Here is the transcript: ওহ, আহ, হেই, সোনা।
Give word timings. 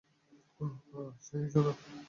ওহ, 0.59 0.73
আহ, 0.93 1.09
হেই, 1.27 1.45
সোনা। 1.49 1.73